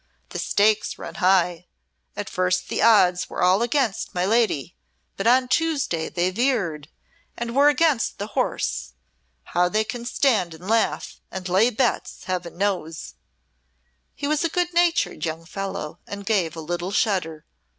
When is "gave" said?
16.25-16.55